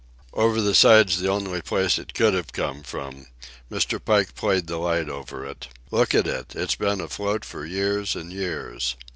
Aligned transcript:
"Over 0.33 0.61
the 0.61 0.73
side's 0.73 1.19
the 1.19 1.29
only 1.29 1.61
place 1.61 1.99
it 1.99 2.15
could 2.15 2.33
have 2.33 2.51
come 2.53 2.81
from." 2.81 3.27
Mr. 3.71 4.03
Pike 4.03 4.33
played 4.33 4.65
the 4.65 4.77
light 4.77 5.07
over 5.09 5.45
it. 5.45 5.67
"Look 5.91 6.15
at 6.15 6.25
it! 6.25 6.55
It's 6.55 6.73
been 6.75 6.99
afloat 7.01 7.45
for 7.45 7.67
years 7.67 8.15
and 8.15 8.33
years." 8.33 8.95